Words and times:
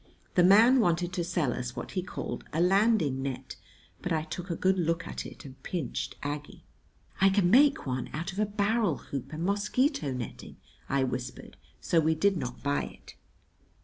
The 0.33 0.43
man 0.43 0.79
wanted 0.79 1.13
to 1.13 1.23
sell 1.23 1.53
us 1.53 1.75
what 1.75 1.91
he 1.91 2.01
called 2.01 2.43
a 2.51 2.59
"landing 2.59 3.21
net," 3.21 3.55
but 4.01 4.11
I 4.11 4.23
took 4.23 4.49
a 4.49 4.55
good 4.55 4.79
look 4.79 5.07
at 5.07 5.27
it 5.27 5.45
and 5.45 5.61
pinched 5.61 6.15
Aggie. 6.23 6.63
"I 7.19 7.29
can 7.29 7.51
make 7.51 7.85
one 7.85 8.09
out 8.11 8.31
of 8.33 8.39
a 8.39 8.47
barrel 8.47 8.97
hoop 8.97 9.31
and 9.31 9.43
mosquito 9.45 10.11
netting," 10.11 10.57
I 10.89 11.03
whispered; 11.03 11.55
so 11.79 11.99
we 11.99 12.15
did 12.15 12.35
not 12.35 12.63
buy 12.63 12.85
it. 12.85 13.13